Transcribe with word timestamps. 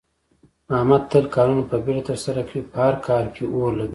احمد 0.77 1.03
تل 1.11 1.25
کارونه 1.35 1.63
په 1.69 1.75
بیړه 1.83 2.01
ترسره 2.09 2.41
کوي، 2.49 2.61
په 2.71 2.77
هر 2.85 2.95
کار 3.07 3.23
کې 3.35 3.43
اور 3.55 3.71
لگوي. 3.79 3.89